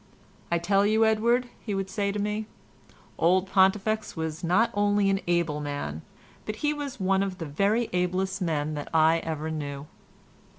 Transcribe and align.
"I 0.51 0.57
tell 0.57 0.83
you, 0.83 1.05
Edward," 1.05 1.47
he 1.63 1.75
would 1.75 1.87
say 1.87 2.11
to 2.11 2.17
me, 2.17 2.47
"old 3.19 3.45
Pontifex 3.45 4.15
was 4.17 4.43
not 4.43 4.71
only 4.73 5.11
an 5.11 5.19
able 5.27 5.59
man, 5.61 6.01
but 6.43 6.55
he 6.65 6.73
was 6.73 6.99
one 6.99 7.21
of 7.21 7.37
the 7.37 7.45
very 7.45 7.87
ablest 7.93 8.41
men 8.41 8.73
that 8.73 8.89
ever 8.95 9.47
I 9.49 9.51
knew." 9.51 9.85